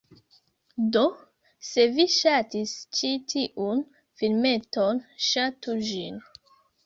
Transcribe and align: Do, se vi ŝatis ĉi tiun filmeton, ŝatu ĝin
Do, 0.95 1.01
se 1.71 1.83
vi 1.97 2.05
ŝatis 2.13 2.73
ĉi 2.99 3.11
tiun 3.33 3.83
filmeton, 4.21 5.03
ŝatu 5.29 5.77
ĝin 5.91 6.19